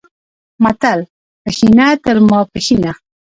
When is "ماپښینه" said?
2.29-2.91